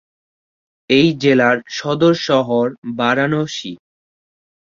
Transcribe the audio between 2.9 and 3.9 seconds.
Varanasi.